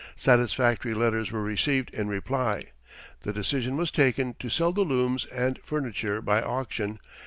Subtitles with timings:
[0.15, 2.71] Satisfactory letters were received in reply.
[3.19, 6.99] The decision was taken to sell the looms and furniture by auction.